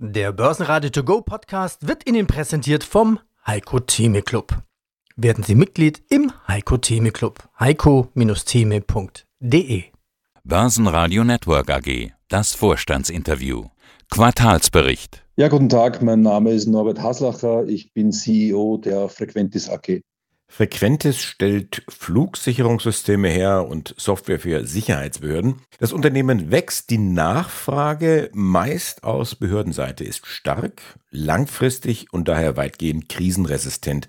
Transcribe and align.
Der 0.00 0.30
Börsenradio 0.30 0.90
To 0.90 1.02
Go 1.02 1.22
Podcast 1.22 1.88
wird 1.88 2.08
Ihnen 2.08 2.28
präsentiert 2.28 2.84
vom 2.84 3.18
Heiko 3.44 3.80
Theme 3.80 4.22
Club. 4.22 4.62
Werden 5.16 5.42
Sie 5.42 5.56
Mitglied 5.56 6.04
im 6.08 6.30
Heiko 6.46 6.76
Theme 6.76 7.10
Club. 7.10 7.42
heiko-theme.de 7.58 9.82
Börsenradio 10.44 11.24
Network 11.24 11.70
AG. 11.70 12.12
Das 12.28 12.54
Vorstandsinterview. 12.54 13.64
Quartalsbericht. 14.08 15.24
Ja, 15.34 15.48
guten 15.48 15.68
Tag. 15.68 16.00
Mein 16.00 16.22
Name 16.22 16.52
ist 16.52 16.68
Norbert 16.68 17.02
Haslacher. 17.02 17.66
Ich 17.66 17.92
bin 17.92 18.12
CEO 18.12 18.76
der 18.76 19.08
Frequentis 19.08 19.68
AG. 19.68 20.02
Frequentis 20.50 21.20
stellt 21.22 21.82
Flugsicherungssysteme 21.88 23.28
her 23.28 23.68
und 23.68 23.94
Software 23.98 24.40
für 24.40 24.66
Sicherheitsbehörden. 24.66 25.56
Das 25.78 25.92
Unternehmen 25.92 26.50
wächst, 26.50 26.88
die 26.90 26.98
Nachfrage 26.98 28.30
meist 28.32 29.04
aus 29.04 29.34
Behördenseite 29.34 30.04
ist 30.04 30.26
stark, 30.26 30.82
langfristig 31.10 32.06
und 32.12 32.28
daher 32.28 32.56
weitgehend 32.56 33.10
krisenresistent. 33.10 34.08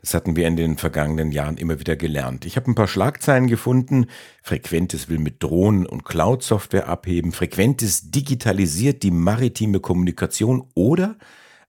Das 0.00 0.12
hatten 0.12 0.36
wir 0.36 0.46
in 0.46 0.56
den 0.56 0.76
vergangenen 0.76 1.32
Jahren 1.32 1.56
immer 1.56 1.80
wieder 1.80 1.96
gelernt. 1.96 2.44
Ich 2.44 2.56
habe 2.56 2.70
ein 2.70 2.76
paar 2.76 2.86
Schlagzeilen 2.86 3.48
gefunden. 3.48 4.06
Frequentis 4.42 5.08
will 5.08 5.18
mit 5.18 5.42
Drohnen 5.42 5.86
und 5.86 6.04
Cloud-Software 6.04 6.86
abheben. 6.86 7.32
Frequentis 7.32 8.10
digitalisiert 8.10 9.02
die 9.02 9.10
maritime 9.10 9.80
Kommunikation 9.80 10.68
oder 10.74 11.16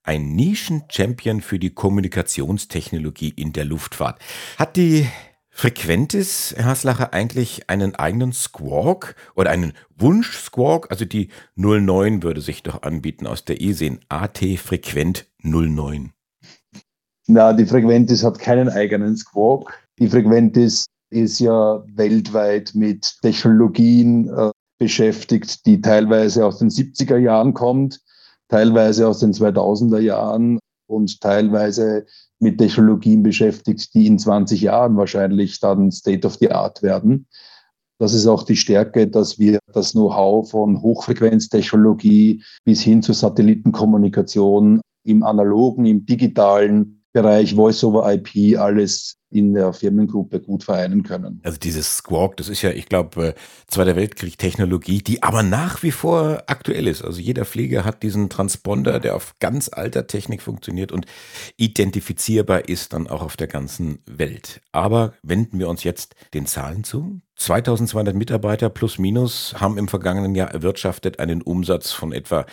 ein 0.09 0.33
Nischen-Champion 0.33 1.39
für 1.39 1.59
die 1.59 1.69
Kommunikationstechnologie 1.69 3.29
in 3.29 3.53
der 3.53 3.63
Luftfahrt. 3.63 4.19
Hat 4.57 4.75
die 4.75 5.05
Frequentis, 5.51 6.55
Herr 6.57 6.65
Haslacher, 6.65 7.13
eigentlich 7.13 7.69
einen 7.69 7.93
eigenen 7.93 8.33
Squawk 8.33 9.15
oder 9.35 9.51
einen 9.51 9.73
Wunsch-Squawk? 9.99 10.89
Also 10.89 11.05
die 11.05 11.29
09 11.57 12.23
würde 12.23 12.41
sich 12.41 12.63
doch 12.63 12.81
anbieten 12.81 13.27
aus 13.27 13.45
der 13.45 13.61
ESEN 13.61 13.99
AT 14.09 14.39
Frequent 14.57 15.27
09. 15.43 16.11
Na, 17.27 17.53
die 17.53 17.67
Frequentis 17.67 18.23
hat 18.23 18.39
keinen 18.39 18.69
eigenen 18.69 19.15
Squawk. 19.15 19.77
Die 19.99 20.07
Frequentis 20.07 20.87
ist 21.11 21.37
ja 21.37 21.83
weltweit 21.93 22.71
mit 22.73 23.15
Technologien 23.21 24.27
äh, 24.29 24.49
beschäftigt, 24.79 25.67
die 25.67 25.79
teilweise 25.79 26.47
aus 26.47 26.57
den 26.57 26.69
70er 26.69 27.17
Jahren 27.17 27.53
kommt 27.53 27.99
teilweise 28.49 29.07
aus 29.07 29.19
den 29.19 29.31
2000er 29.31 29.99
Jahren 29.99 30.59
und 30.87 31.21
teilweise 31.21 32.05
mit 32.39 32.57
Technologien 32.57 33.23
beschäftigt, 33.23 33.93
die 33.93 34.07
in 34.07 34.19
20 34.19 34.61
Jahren 34.61 34.97
wahrscheinlich 34.97 35.59
dann 35.59 35.91
State 35.91 36.25
of 36.25 36.35
the 36.35 36.51
Art 36.51 36.81
werden. 36.83 37.27
Das 37.99 38.13
ist 38.13 38.27
auch 38.27 38.43
die 38.43 38.55
Stärke, 38.55 39.07
dass 39.07 39.39
wir 39.39 39.59
das 39.73 39.91
Know-how 39.91 40.49
von 40.49 40.81
Hochfrequenztechnologie 40.81 42.43
bis 42.63 42.81
hin 42.81 43.01
zur 43.01 43.15
Satellitenkommunikation 43.15 44.81
im 45.03 45.23
analogen, 45.23 45.85
im 45.85 46.05
digitalen 46.05 46.98
Bereich 47.11 47.55
Voice-over-IP 47.55 48.57
alles 48.59 49.19
in 49.31 49.53
der 49.53 49.73
Firmengruppe 49.73 50.39
gut 50.39 50.63
vereinen 50.63 51.03
können. 51.03 51.39
Also 51.43 51.57
dieses 51.57 51.97
Squawk, 51.97 52.37
das 52.37 52.49
ist 52.49 52.61
ja, 52.61 52.71
ich 52.71 52.87
glaube, 52.87 53.27
äh, 53.27 53.33
Zweiter 53.67 53.95
Weltkrieg 53.95 54.37
Technologie, 54.37 54.99
die 54.99 55.21
aber 55.21 55.43
nach 55.43 55.83
wie 55.83 55.91
vor 55.91 56.43
aktuell 56.47 56.87
ist. 56.87 57.03
Also 57.03 57.21
jeder 57.21 57.45
Flieger 57.45 57.85
hat 57.85 58.01
diesen 58.01 58.29
Transponder, 58.29 58.99
der 58.99 59.15
auf 59.15 59.35
ganz 59.39 59.69
alter 59.71 60.07
Technik 60.07 60.41
funktioniert 60.41 60.91
und 60.91 61.05
identifizierbar 61.57 62.67
ist 62.67 62.93
dann 62.93 63.07
auch 63.07 63.21
auf 63.21 63.37
der 63.37 63.47
ganzen 63.47 63.99
Welt. 64.05 64.61
Aber 64.71 65.13
wenden 65.21 65.59
wir 65.59 65.69
uns 65.69 65.83
jetzt 65.83 66.15
den 66.33 66.47
Zahlen 66.47 66.83
zu. 66.83 67.21
2200 67.35 68.15
Mitarbeiter 68.15 68.69
plus 68.69 68.97
minus 68.97 69.55
haben 69.59 69.77
im 69.77 69.87
vergangenen 69.87 70.35
Jahr 70.35 70.51
erwirtschaftet 70.51 71.19
einen 71.19 71.41
Umsatz 71.41 71.91
von 71.91 72.11
etwa 72.11 72.45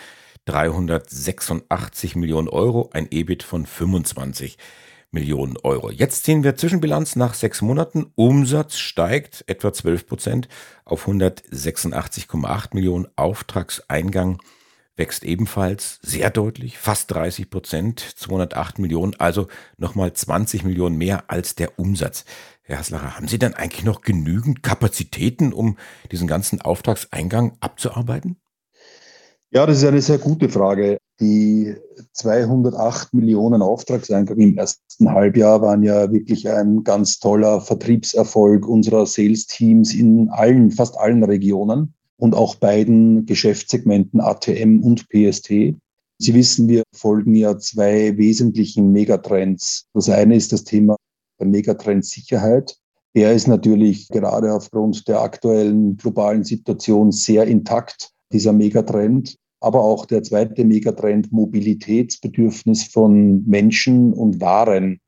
386 0.47 2.15
Millionen 2.15 2.47
Euro, 2.47 2.89
ein 2.93 3.07
EBIT 3.11 3.43
von 3.43 3.65
25 3.65 4.57
Millionen 5.11 5.57
Euro. 5.57 5.91
Jetzt 5.91 6.23
sehen 6.23 6.43
wir 6.43 6.55
Zwischenbilanz 6.55 7.17
nach 7.17 7.33
sechs 7.33 7.61
Monaten. 7.61 8.11
Umsatz 8.15 8.77
steigt 8.77 9.43
etwa 9.47 9.73
12 9.73 10.07
Prozent 10.07 10.47
auf 10.85 11.07
186,8 11.07 12.69
Millionen. 12.73 13.07
Auftragseingang 13.17 14.41
wächst 14.95 15.25
ebenfalls 15.25 15.99
sehr 16.01 16.29
deutlich, 16.29 16.77
fast 16.77 17.11
30 17.11 17.49
Prozent, 17.49 17.99
208 17.99 18.79
Millionen, 18.79 19.15
also 19.19 19.47
nochmal 19.77 20.13
20 20.13 20.63
Millionen 20.63 20.97
mehr 20.97 21.29
als 21.29 21.55
der 21.55 21.77
Umsatz. 21.77 22.23
Herr 22.63 22.79
Haslacher, 22.79 23.15
haben 23.15 23.27
Sie 23.27 23.37
denn 23.37 23.53
eigentlich 23.53 23.85
noch 23.85 24.01
genügend 24.01 24.63
Kapazitäten, 24.63 25.51
um 25.53 25.77
diesen 26.11 26.27
ganzen 26.27 26.61
Auftragseingang 26.61 27.57
abzuarbeiten? 27.59 28.37
Ja, 29.51 29.65
das 29.65 29.77
ist 29.77 29.85
eine 29.85 30.01
sehr 30.01 30.17
gute 30.17 30.49
Frage. 30.49 30.97
Die 31.21 31.73
208 32.11 33.13
Millionen 33.13 33.61
Auftragseingang 33.61 34.37
im 34.37 34.57
ersten 34.57 35.09
Halbjahr 35.09 35.61
waren 35.61 35.83
ja 35.83 36.11
wirklich 36.11 36.49
ein 36.49 36.83
ganz 36.83 37.19
toller 37.19 37.61
Vertriebserfolg 37.61 38.67
unserer 38.67 39.05
Sales-Teams 39.05 39.93
in 39.93 40.29
allen, 40.29 40.71
fast 40.71 40.97
allen 40.97 41.23
Regionen 41.23 41.93
und 42.17 42.35
auch 42.35 42.55
beiden 42.55 43.25
Geschäftssegmenten 43.25 44.19
ATM 44.19 44.81
und 44.83 45.07
PST. 45.07 45.47
Sie 45.47 46.33
wissen, 46.33 46.67
wir 46.67 46.83
folgen 46.93 47.33
ja 47.33 47.57
zwei 47.57 48.17
wesentlichen 48.17 48.91
Megatrends. 48.91 49.87
Das 49.93 50.09
eine 50.09 50.35
ist 50.35 50.51
das 50.51 50.65
Thema 50.65 50.97
der 51.39 51.47
Megatrend 51.47 52.05
Sicherheit. 52.05 52.75
Der 53.15 53.33
ist 53.33 53.47
natürlich 53.47 54.09
gerade 54.09 54.53
aufgrund 54.53 55.07
der 55.07 55.21
aktuellen 55.21 55.95
globalen 55.95 56.43
Situation 56.43 57.13
sehr 57.13 57.45
intakt 57.45 58.11
dieser 58.31 58.53
Megatrend, 58.53 59.37
aber 59.59 59.83
auch 59.83 60.05
der 60.05 60.23
zweite 60.23 60.65
Megatrend 60.65 61.31
Mobilitätsbedürfnis 61.31 62.83
von 62.83 63.45
Menschen 63.45 64.13
und 64.13 64.39
Waren 64.41 64.99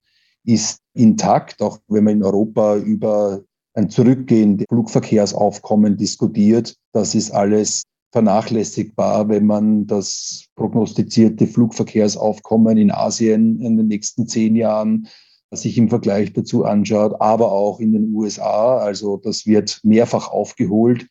ist 0.45 0.79
intakt, 0.93 1.61
auch 1.61 1.79
wenn 1.87 2.05
man 2.05 2.17
in 2.17 2.23
Europa 2.23 2.77
über 2.77 3.43
ein 3.73 3.89
Zurückgehen 3.89 4.57
des 4.57 4.65
Flugverkehrsaufkommen 4.69 5.97
diskutiert. 5.97 6.75
Das 6.91 7.13
ist 7.15 7.31
alles 7.31 7.83
vernachlässigbar, 8.11 9.29
wenn 9.29 9.45
man 9.45 9.85
das 9.85 10.45
prognostizierte 10.55 11.45
Flugverkehrsaufkommen 11.45 12.77
in 12.77 12.91
Asien 12.91 13.61
in 13.61 13.77
den 13.77 13.87
nächsten 13.87 14.27
zehn 14.27 14.55
Jahren 14.55 15.07
sich 15.51 15.77
im 15.77 15.89
Vergleich 15.89 16.33
dazu 16.33 16.65
anschaut, 16.65 17.19
aber 17.19 17.51
auch 17.51 17.79
in 17.79 17.93
den 17.93 18.13
USA. 18.13 18.77
Also 18.77 19.17
das 19.17 19.45
wird 19.45 19.79
mehrfach 19.83 20.29
aufgeholt. 20.29 21.07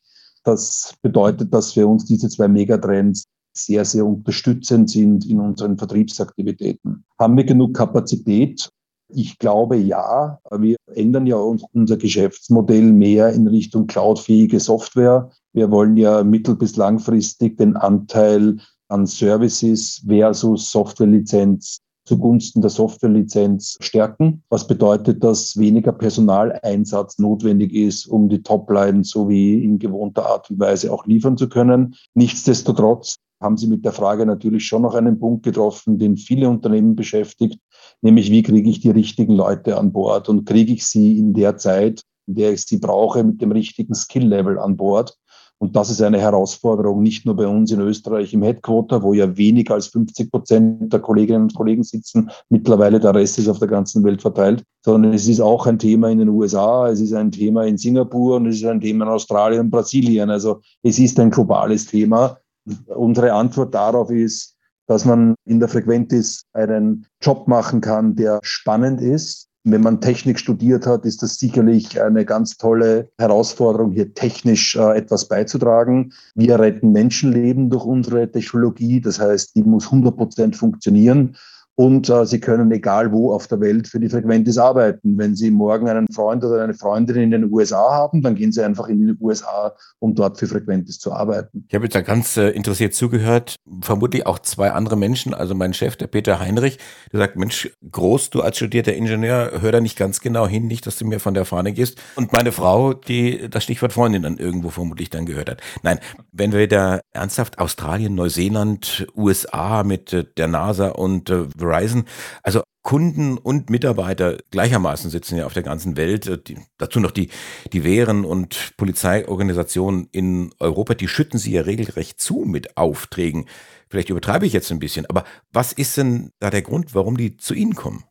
Das 0.49 0.95
bedeutet, 1.03 1.53
dass 1.53 1.75
für 1.75 1.87
uns 1.87 2.07
diese 2.07 2.31
zwei 2.31 2.49
Megatrends 2.49 3.25
sehr, 3.55 3.85
sehr 3.85 4.07
unterstützend 4.07 4.89
sind 4.89 5.27
in 5.27 5.41
unseren 5.41 5.77
Vertriebsaktivitäten. 5.77 7.05
Haben 7.19 7.37
wir 7.37 7.45
genug 7.45 7.77
Kapazität? 7.77 8.71
Ich 9.11 9.39
glaube 9.39 9.77
ja. 9.77 10.41
Wir 10.51 10.77
ändern 10.95 11.27
ja 11.27 11.37
unser 11.37 11.99
Geschäftsmodell 11.99 12.95
mehr 12.95 13.31
in 13.35 13.47
Richtung 13.47 13.87
cloudfähige 13.87 14.59
Software. 14.59 15.29
Wir 15.53 15.71
wollen 15.71 15.99
ja 15.99 16.25
mittel- 16.25 16.57
bis 16.57 16.77
langfristig 16.77 17.59
den 17.59 17.77
Anteil 17.77 18.57
an 18.89 19.05
Services 19.05 20.03
versus 20.07 20.71
Softwarelizenz 20.71 21.81
zugunsten 22.09 22.63
der 22.63 22.71
Softwarelizenz 22.71 23.77
stärken, 23.81 24.43
was 24.49 24.67
bedeutet, 24.67 25.23
dass 25.23 25.59
weniger 25.59 25.93
Personaleinsatz 25.93 27.19
notwendig 27.19 27.75
ist, 27.75 28.07
um 28.07 28.29
die 28.29 28.43
Topline 28.43 29.05
so 29.05 29.29
wie 29.29 29.63
in 29.63 29.79
gewohnter 29.79 30.27
Art 30.27 30.51
und 30.51 30.59
Weise 30.59 30.93
auch 30.93 31.07
liefern 31.07 31.37
zu 31.37 31.49
können. 31.49 31.95
Nichtsdestotrotz 32.15 33.17
haben 33.41 33.57
Sie 33.57 33.69
mit 33.69 33.85
der 33.85 33.93
Frage 33.93 34.27
natürlich 34.27 34.67
schon 34.67 34.83
noch 34.83 34.95
einen 34.95 35.21
Punkt 35.21 35.45
getroffen, 35.45 35.99
den 35.99 36.17
viele 36.17 36.49
Unternehmen 36.49 36.97
beschäftigt, 36.97 37.61
nämlich 38.01 38.33
wie 38.33 38.43
kriege 38.43 38.69
ich 38.69 38.81
die 38.81 38.91
richtigen 38.91 39.35
Leute 39.35 39.77
an 39.77 39.93
Bord 39.93 40.29
und 40.29 40.45
kriege 40.45 40.73
ich 40.73 40.87
sie 40.87 41.19
in 41.19 41.35
der 41.35 41.57
Zeit, 41.57 42.03
in 42.27 42.35
der 42.35 42.53
ich 42.53 42.63
sie 42.63 42.79
brauche, 42.79 43.23
mit 43.23 43.41
dem 43.41 43.53
richtigen 43.53 43.95
Skill-Level 43.95 44.59
an 44.59 44.77
Bord. 44.77 45.17
Und 45.61 45.75
das 45.75 45.91
ist 45.91 46.01
eine 46.01 46.21
Herausforderung, 46.21 47.03
nicht 47.03 47.27
nur 47.27 47.35
bei 47.35 47.47
uns 47.47 47.73
in 47.73 47.81
Österreich 47.81 48.33
im 48.33 48.43
Headquarter, 48.43 49.03
wo 49.03 49.13
ja 49.13 49.37
weniger 49.37 49.75
als 49.75 49.89
50 49.89 50.31
Prozent 50.31 50.93
der 50.93 51.00
Kolleginnen 51.00 51.43
und 51.43 51.55
Kollegen 51.55 51.82
sitzen. 51.82 52.31
Mittlerweile 52.49 53.00
der 53.00 53.15
Rest 53.15 53.38
ist 53.38 53.49
auf 53.49 53.59
der 53.59 53.67
ganzen 53.67 54.05
Welt 54.05 54.23
verteilt, 54.23 54.62
sondern 54.85 55.12
es 55.12 55.27
ist 55.27 55.41
auch 55.41 55.67
ein 55.67 55.79
Thema 55.79 56.11
in 56.11 56.19
den 56.19 56.29
USA, 56.29 56.88
es 56.88 57.00
ist 57.00 57.12
ein 57.12 57.32
Thema 57.32 57.65
in 57.67 57.77
Singapur 57.77 58.37
und 58.37 58.47
es 58.47 58.56
ist 58.56 58.67
ein 58.67 58.81
Thema 58.81 59.06
in 59.06 59.11
Australien 59.11 59.62
und 59.62 59.71
Brasilien. 59.71 60.31
Also 60.31 60.61
es 60.85 60.99
ist 61.00 61.19
ein 61.19 61.31
globales 61.31 61.87
Thema. 61.87 62.38
Unsere 62.87 63.32
Antwort 63.32 63.75
darauf 63.75 64.11
ist, 64.11 64.55
dass 64.87 65.05
man 65.05 65.35
in 65.44 65.59
der 65.59 65.69
Frequentis 65.69 66.44
einen 66.53 67.06
Job 67.21 67.49
machen 67.49 67.81
kann, 67.81 68.15
der 68.15 68.38
spannend 68.43 69.00
ist, 69.00 69.48
wenn 69.64 69.82
man 69.82 70.00
Technik 70.00 70.38
studiert 70.38 70.87
hat, 70.87 71.05
ist 71.05 71.22
das 71.22 71.38
sicherlich 71.38 72.00
eine 72.00 72.25
ganz 72.25 72.56
tolle 72.56 73.10
Herausforderung, 73.19 73.93
hier 73.93 74.14
technisch 74.14 74.76
äh, 74.76 74.96
etwas 74.96 75.28
beizutragen. 75.28 76.12
Wir 76.34 76.58
retten 76.58 76.93
Menschenleben 76.93 77.69
durch 77.70 77.84
unsere 77.84 78.31
Technologie. 78.31 79.00
Das 79.00 79.20
heißt, 79.20 79.56
die 79.56 79.62
muss 79.62 79.87
100 79.87 80.16
Prozent 80.16 80.56
funktionieren. 80.56 81.37
Und 81.79 82.11
äh, 82.11 82.27
Sie 82.27 82.41
können 82.41 82.73
egal 82.73 83.13
wo 83.13 83.33
auf 83.33 83.47
der 83.47 83.61
Welt 83.61 83.87
für 83.87 84.01
die 84.01 84.09
Frequentis 84.09 84.59
arbeiten. 84.59 85.17
Wenn 85.17 85.37
Sie 85.37 85.49
morgen 85.53 85.89
einen 85.89 86.09
Freund 86.13 86.43
oder 86.43 86.65
eine 86.65 86.75
Freundin 86.75 87.15
in 87.15 87.31
den 87.31 87.53
USA 87.53 87.93
haben, 87.93 88.21
dann 88.21 88.35
gehen 88.35 88.51
Sie 88.51 88.65
einfach 88.65 88.89
in 88.89 88.99
die 88.99 89.15
USA, 89.21 89.77
um 90.01 90.13
dort 90.13 90.39
für 90.39 90.49
Frequentis 90.49 90.99
zu 90.99 91.13
arbeiten. 91.13 91.67
Ich 91.69 91.75
habe 91.77 91.85
jetzt 91.85 91.95
da 91.95 92.01
ganz 92.01 92.37
äh, 92.37 92.49
interessiert 92.49 92.95
zugehört, 92.95 93.55
vermutlich 93.81 94.27
auch 94.27 94.41
zwei 94.41 94.73
andere 94.73 94.97
Menschen, 94.97 95.35
also 95.35 95.55
mein 95.55 95.73
Chef, 95.73 95.95
der 95.95 96.09
Peter 96.09 96.41
Heinrich, 96.41 96.79
der 97.13 97.21
sagt, 97.21 97.37
Mensch, 97.37 97.71
groß, 97.89 98.31
du 98.31 98.41
als 98.41 98.57
studierter 98.57 98.95
Ingenieur, 98.95 99.53
hör 99.61 99.71
da 99.71 99.81
nicht 99.81 99.97
ganz 99.97 100.21
genau 100.21 100.49
hin, 100.49 100.67
nicht, 100.67 100.85
dass 100.85 100.99
du 100.99 101.07
mir 101.07 101.21
von 101.21 101.35
der 101.35 101.45
Fahne 101.45 101.73
gehst. 101.73 102.03
Und 102.17 102.33
meine 102.33 102.51
Frau, 102.51 102.93
die 102.93 103.49
das 103.49 103.63
Stichwort 103.63 103.93
Freundin 103.93 104.23
dann 104.23 104.39
irgendwo 104.39 104.71
vermutlich 104.71 105.11
dann 105.11 105.27
gehört 105.27 105.49
hat. 105.49 105.61
Nein, 105.85 106.01
wenn 106.33 106.51
wir 106.51 106.67
da 106.67 106.99
ernsthaft 107.13 107.61
Australien, 107.61 108.17
Neuseeland, 108.17 109.07
USA 109.17 109.85
mit 109.85 110.13
äh, 110.13 110.25
der 110.37 110.49
NASA 110.49 110.89
und 110.89 111.31
äh, 111.31 111.45
Verizon. 111.69 112.05
Also 112.43 112.62
Kunden 112.82 113.37
und 113.37 113.69
Mitarbeiter 113.69 114.38
gleichermaßen 114.50 115.11
sitzen 115.11 115.37
ja 115.37 115.47
auf 115.47 115.53
der 115.53 115.62
ganzen 115.62 115.97
Welt. 115.97 116.26
Äh, 116.26 116.38
die, 116.38 116.56
dazu 116.79 117.00
noch 117.00 117.11
die, 117.11 117.29
die 117.73 117.85
Wehren- 117.85 118.25
und 118.25 118.73
Polizeiorganisationen 118.76 120.09
in 120.12 120.55
Europa, 120.59 120.94
die 120.94 121.09
schütten 121.09 121.38
sie 121.38 121.53
ja 121.53 121.62
regelrecht 121.62 122.20
zu 122.20 122.44
mit 122.47 122.76
Aufträgen. 122.76 123.47
Vielleicht 123.91 124.11
übertreibe 124.11 124.47
ich 124.47 124.53
jetzt 124.53 124.70
ein 124.70 124.79
bisschen, 124.79 125.06
aber 125.06 125.25
was 125.53 125.73
ist 125.73 125.97
denn 125.97 126.31
da 126.41 126.50
der 126.50 126.62
Grund, 126.62 126.94
warum 126.94 127.17
die 127.17 127.37
zu 127.37 127.55
Ihnen 127.55 127.75
kommen? 127.75 128.05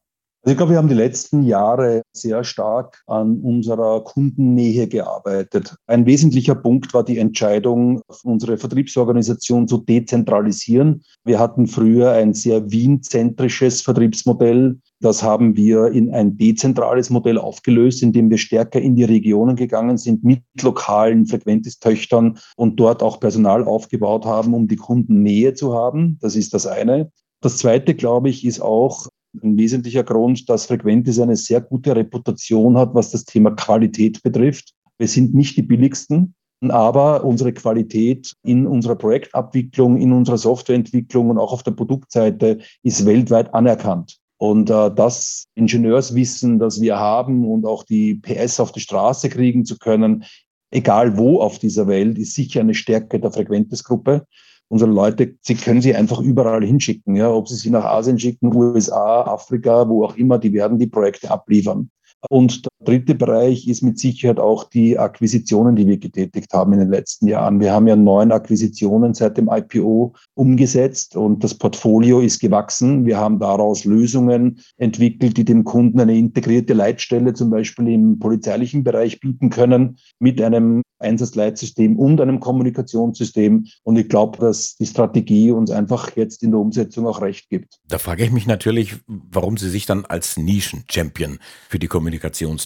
Also 0.48 0.54
ich 0.54 0.58
glaube, 0.60 0.72
wir 0.72 0.78
haben 0.78 0.88
die 0.88 0.94
letzten 0.94 1.44
Jahre 1.44 2.04
sehr 2.14 2.46
stark 2.46 3.04
an 3.06 3.42
unserer 3.42 4.02
Kundennähe 4.06 4.88
gearbeitet. 4.88 5.76
Ein 5.88 6.06
wesentlicher 6.06 6.56
Punkt 6.56 6.94
war 6.94 7.04
die 7.04 7.18
Entscheidung, 7.18 8.00
unsere 8.24 8.58
Vertriebsorganisation 8.58 9.68
zu 9.68 9.80
dezentralisieren. 9.80 11.04
Wir 11.26 11.38
hatten 11.38 11.68
früher 11.68 12.14
ein 12.14 12.34
sehr 12.34 12.72
Wien-zentrisches 12.72 13.82
Vertriebsmodell. 13.82 14.80
Das 15.02 15.22
haben 15.22 15.58
wir 15.58 15.88
in 15.88 16.14
ein 16.14 16.38
dezentrales 16.38 17.10
Modell 17.10 17.38
aufgelöst, 17.40 18.02
indem 18.02 18.30
wir 18.30 18.38
stärker 18.38 18.80
in 18.80 18.96
die 18.96 19.04
Regionen 19.04 19.58
gegangen 19.58 19.98
sind 19.98 20.24
mit 20.24 20.44
lokalen 20.62 21.26
Frequentis-Töchtern 21.26 22.40
und 22.56 22.80
dort 22.80 23.04
auch 23.04 23.20
Personal 23.20 23.66
aufgebaut 23.66 24.24
haben, 24.24 24.54
um 24.54 24.70
die 24.70 24.78
Kundennähe 24.78 25.56
zu 25.56 25.74
haben. 25.74 26.18
Das 26.22 26.38
ist 26.38 26.54
das 26.54 26.66
eine. 26.66 27.12
Das 27.42 27.58
zweite, 27.58 27.94
glaube 27.94 28.30
ich, 28.30 28.46
ist 28.46 28.62
auch 28.62 29.08
ein 29.44 29.58
wesentlicher 29.58 30.04
Grund, 30.04 30.50
dass 30.50 30.66
Frequentis 30.66 31.20
eine 31.20 31.36
sehr 31.36 31.62
gute 31.62 31.96
Reputation 31.96 32.78
hat, 32.78 32.94
was 32.94 33.12
das 33.12 33.26
Thema 33.26 33.52
Qualität 33.52 34.22
betrifft. 34.24 34.74
Wir 34.98 35.08
sind 35.08 35.34
nicht 35.34 35.58
die 35.58 35.62
billigsten, 35.62 36.34
aber 36.62 37.24
unsere 37.24 37.54
Qualität 37.54 38.34
in 38.44 38.66
unserer 38.66 38.96
Projektabwicklung, 38.96 39.98
in 39.98 40.12
unserer 40.12 40.38
Softwareentwicklung 40.38 41.30
und 41.30 41.38
auch 41.38 41.54
auf 41.54 41.64
der 41.64 41.72
Produktseite 41.72 42.60
ist 42.84 43.06
weltweit 43.06 43.54
anerkannt. 43.54 44.18
Und 44.38 44.70
äh, 44.70 44.92
das 44.94 45.46
Ingenieurswissen, 45.56 46.60
das 46.60 46.80
wir 46.82 46.98
haben 47.00 47.46
und 47.46 47.66
auch 47.66 47.84
die 47.84 48.16
PS 48.16 48.60
auf 48.60 48.72
die 48.72 48.80
Straße 48.80 49.30
kriegen 49.30 49.66
zu 49.66 49.78
können, 49.78 50.26
egal 50.72 51.18
wo 51.18 51.42
auf 51.42 51.60
dieser 51.60 51.88
Welt, 51.88 52.18
ist 52.18 52.36
sicher 52.36 52.62
eine 52.62 52.74
Stärke 52.74 53.20
der 53.20 53.32
Frequentis-Gruppe 53.32 54.26
unsere 54.70 54.92
Leute, 54.92 55.36
sie 55.42 55.56
können 55.56 55.82
sie 55.82 55.96
einfach 55.96 56.20
überall 56.20 56.64
hinschicken. 56.64 57.16
Ja, 57.16 57.30
ob 57.32 57.48
sie 57.48 57.56
sie 57.56 57.70
nach 57.70 57.86
Asien 57.86 58.20
schicken, 58.20 58.54
USA, 58.56 59.22
Afrika, 59.22 59.88
wo 59.88 60.06
auch 60.06 60.16
immer, 60.16 60.38
die 60.38 60.54
werden 60.54 60.80
die 60.80 60.88
Projekte 60.88 61.32
abliefern. 61.32 61.90
Und 62.30 62.68
dritte 62.80 63.16
Bereich 63.16 63.68
ist 63.68 63.82
mit 63.82 64.00
Sicherheit 64.00 64.40
auch 64.40 64.64
die 64.66 64.98
Akquisitionen, 65.00 65.76
die 65.76 65.88
wir 65.88 65.98
getätigt 65.98 66.54
haben 66.54 66.74
in 66.74 66.80
den 66.80 66.90
letzten 66.90 67.28
Jahren. 67.28 67.60
Wir 67.60 67.74
haben 67.74 67.88
ja 67.88 67.96
neun 67.96 68.32
Akquisitionen 68.32 69.14
seit 69.14 69.38
dem 69.38 69.50
IPO 69.52 70.14
umgesetzt 70.36 71.16
und 71.16 71.44
das 71.44 71.56
Portfolio 71.56 72.20
ist 72.20 72.40
gewachsen. 72.40 73.06
Wir 73.06 73.18
haben 73.18 73.40
daraus 73.40 73.86
Lösungen 73.86 74.60
entwickelt, 74.78 75.38
die 75.38 75.46
dem 75.46 75.64
Kunden 75.64 76.00
eine 76.00 76.18
integrierte 76.18 76.74
Leitstelle 76.74 77.34
zum 77.34 77.50
Beispiel 77.50 77.88
im 77.88 78.20
polizeilichen 78.20 78.84
Bereich 78.84 79.20
bieten 79.20 79.50
können 79.50 79.98
mit 80.20 80.42
einem 80.42 80.84
Einsatzleitsystem 81.00 81.98
und 81.98 82.20
einem 82.22 82.40
Kommunikationssystem. 82.40 83.68
Und 83.84 83.96
ich 83.98 84.10
glaube, 84.10 84.38
dass 84.40 84.76
die 84.78 84.86
Strategie 84.86 85.52
uns 85.52 85.72
einfach 85.72 86.16
jetzt 86.16 86.44
in 86.44 86.52
der 86.52 86.60
Umsetzung 86.60 87.08
auch 87.08 87.22
recht 87.22 87.50
gibt. 87.50 87.80
Da 87.88 87.98
frage 87.98 88.24
ich 88.24 88.32
mich 88.32 88.48
natürlich, 88.48 88.96
warum 89.08 89.58
Sie 89.58 89.70
sich 89.70 89.86
dann 89.86 90.06
als 90.06 90.38
Nischen-Champion 90.38 91.40
für 91.70 91.80
die 91.80 91.88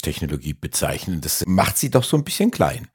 Kommunikationstechnologie 0.01 0.53
bezeichnen. 0.53 1.21
Das 1.21 1.44
macht 1.48 1.77
Sie 1.77 1.89
doch 1.89 2.03
so 2.03 2.18
ein 2.18 2.24
bisschen 2.24 2.51
klein. 2.51 2.88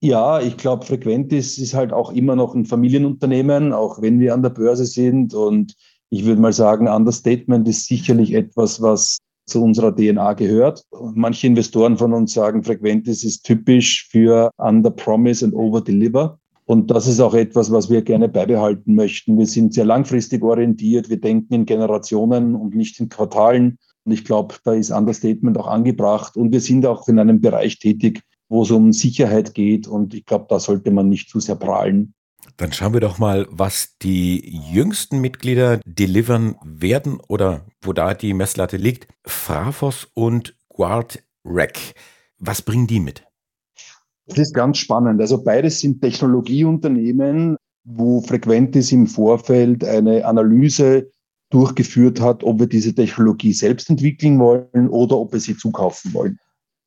Ja, 0.00 0.40
ich 0.40 0.56
glaube, 0.56 0.86
Frequentis 0.86 1.58
ist 1.58 1.74
halt 1.74 1.92
auch 1.92 2.12
immer 2.12 2.34
noch 2.34 2.54
ein 2.54 2.64
Familienunternehmen, 2.64 3.72
auch 3.72 4.00
wenn 4.00 4.18
wir 4.18 4.34
an 4.34 4.42
der 4.42 4.50
Börse 4.50 4.86
sind. 4.86 5.34
Und 5.34 5.74
ich 6.08 6.24
würde 6.24 6.40
mal 6.40 6.52
sagen, 6.52 6.88
Understatement 6.88 7.68
ist 7.68 7.86
sicherlich 7.86 8.32
etwas, 8.32 8.80
was 8.80 9.18
zu 9.46 9.62
unserer 9.62 9.94
DNA 9.94 10.34
gehört. 10.34 10.84
Manche 11.14 11.46
Investoren 11.46 11.98
von 11.98 12.14
uns 12.14 12.32
sagen, 12.32 12.62
Frequentis 12.62 13.24
ist 13.24 13.42
typisch 13.42 14.08
für 14.10 14.50
Under 14.56 14.90
Promise 14.90 15.44
and 15.44 15.54
Over 15.54 15.82
Deliver. 15.82 16.38
Und 16.64 16.90
das 16.90 17.08
ist 17.08 17.20
auch 17.20 17.34
etwas, 17.34 17.70
was 17.72 17.90
wir 17.90 18.00
gerne 18.00 18.28
beibehalten 18.28 18.94
möchten. 18.94 19.36
Wir 19.38 19.46
sind 19.46 19.74
sehr 19.74 19.84
langfristig 19.84 20.42
orientiert. 20.42 21.10
Wir 21.10 21.20
denken 21.20 21.52
in 21.52 21.66
Generationen 21.66 22.54
und 22.54 22.76
nicht 22.76 23.00
in 23.00 23.08
Quartalen. 23.08 23.76
Und 24.04 24.12
ich 24.12 24.24
glaube, 24.24 24.56
da 24.64 24.72
ist 24.72 24.90
Understatement 24.90 25.58
auch 25.58 25.66
angebracht. 25.66 26.36
Und 26.36 26.52
wir 26.52 26.60
sind 26.60 26.86
auch 26.86 27.08
in 27.08 27.18
einem 27.18 27.40
Bereich 27.40 27.78
tätig, 27.78 28.22
wo 28.48 28.62
es 28.62 28.70
um 28.70 28.92
Sicherheit 28.92 29.54
geht. 29.54 29.86
Und 29.86 30.14
ich 30.14 30.24
glaube, 30.24 30.46
da 30.48 30.58
sollte 30.58 30.90
man 30.90 31.08
nicht 31.08 31.28
zu 31.28 31.40
sehr 31.40 31.56
prahlen. 31.56 32.14
Dann 32.56 32.72
schauen 32.72 32.92
wir 32.92 33.00
doch 33.00 33.18
mal, 33.18 33.46
was 33.50 33.96
die 34.02 34.58
jüngsten 34.70 35.20
Mitglieder 35.20 35.80
delivern 35.86 36.56
werden 36.62 37.18
oder 37.28 37.66
wo 37.80 37.92
da 37.92 38.14
die 38.14 38.34
Messlatte 38.34 38.76
liegt. 38.76 39.08
Frafos 39.24 40.08
und 40.14 40.56
Guard 40.68 41.22
Rec. 41.44 41.94
Was 42.38 42.62
bringen 42.62 42.86
die 42.86 43.00
mit? 43.00 43.24
Das 44.26 44.38
ist 44.38 44.54
ganz 44.54 44.78
spannend. 44.78 45.20
Also 45.20 45.42
beides 45.42 45.80
sind 45.80 46.00
Technologieunternehmen, 46.00 47.56
wo 47.84 48.20
Frequentis 48.20 48.92
im 48.92 49.06
Vorfeld 49.06 49.84
eine 49.84 50.24
Analyse 50.24 51.10
durchgeführt 51.50 52.20
hat, 52.20 52.44
ob 52.44 52.60
wir 52.60 52.66
diese 52.66 52.94
Technologie 52.94 53.52
selbst 53.52 53.90
entwickeln 53.90 54.38
wollen 54.38 54.88
oder 54.88 55.18
ob 55.18 55.32
wir 55.32 55.40
sie 55.40 55.56
zukaufen 55.56 56.14
wollen. 56.14 56.38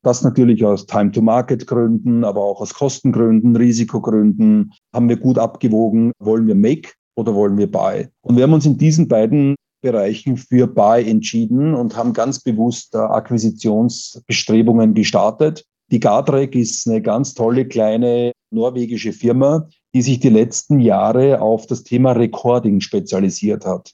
Das 0.04 0.22
natürlich 0.22 0.66
aus 0.66 0.86
Time-to-Market-Gründen, 0.86 2.26
aber 2.26 2.42
auch 2.42 2.60
aus 2.60 2.74
Kostengründen, 2.74 3.56
Risikogründen 3.56 4.74
haben 4.94 5.08
wir 5.08 5.18
gut 5.18 5.38
abgewogen, 5.38 6.12
wollen 6.20 6.46
wir 6.46 6.56
Make 6.56 6.90
oder 7.16 7.34
wollen 7.34 7.58
wir 7.58 7.72
Buy? 7.72 8.08
Und 8.22 8.36
wir 8.36 8.44
haben 8.44 8.54
uns 8.54 8.66
in 8.66 8.78
diesen 8.78 9.08
beiden 9.08 9.56
Bereichen 9.82 10.38
für 10.38 10.68
Buy 10.68 11.10
entschieden 11.10 11.74
und 11.74 11.96
haben 11.96 12.14
ganz 12.14 12.42
bewusst 12.42 12.96
Akquisitionsbestrebungen 12.96 14.94
gestartet. 14.94 15.66
Die 15.92 16.00
Gardrek 16.00 16.56
ist 16.56 16.88
eine 16.88 17.02
ganz 17.02 17.34
tolle 17.34 17.66
kleine 17.66 18.32
norwegische 18.52 19.14
Firma, 19.14 19.68
die 19.94 20.02
sich 20.02 20.20
die 20.20 20.30
letzten 20.30 20.80
Jahre 20.80 21.42
auf 21.42 21.68
das 21.68 21.84
Thema 21.84 22.14
Recording 22.14 22.82
spezialisiert 22.82 23.66
hat. 23.66 23.94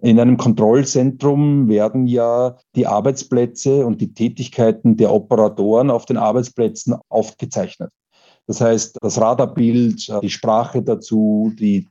In 0.00 0.20
einem 0.20 0.36
Kontrollzentrum 0.36 1.68
werden 1.68 2.06
ja 2.06 2.56
die 2.76 2.86
Arbeitsplätze 2.86 3.84
und 3.84 4.00
die 4.00 4.14
Tätigkeiten 4.14 4.96
der 4.96 5.12
Operatoren 5.12 5.90
auf 5.90 6.06
den 6.06 6.16
Arbeitsplätzen 6.16 6.96
aufgezeichnet. 7.08 7.90
Das 8.46 8.60
heißt, 8.60 8.96
das 9.00 9.20
Radarbild, 9.20 10.08
die 10.22 10.30
Sprache 10.30 10.82
dazu, 10.82 11.52
die, 11.58 11.88